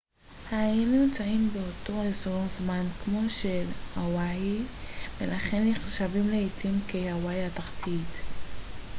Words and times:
האיים 0.51 0.91
נמצאים 1.03 1.49
באותו 1.53 2.03
אזור 2.09 2.43
זמן 2.57 2.83
כמו 3.03 3.19
של 3.29 3.65
הוואי 3.95 4.59
ולכן 5.17 5.67
נחשבים 5.71 6.29
לעתים 6.29 6.79
כ 6.87 6.95
הוואי 7.11 7.45
התחתית 7.45 8.21